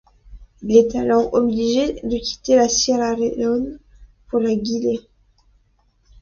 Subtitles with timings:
[0.63, 3.77] Il est alors obligé de quitter la Sierra Leone
[4.29, 4.99] pour la Guinée.